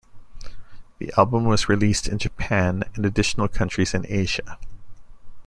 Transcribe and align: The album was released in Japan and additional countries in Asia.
The 0.97 1.13
album 1.15 1.43
was 1.45 1.69
released 1.69 2.07
in 2.07 2.17
Japan 2.17 2.83
and 2.95 3.05
additional 3.05 3.47
countries 3.47 3.93
in 3.93 4.03
Asia. 4.09 4.57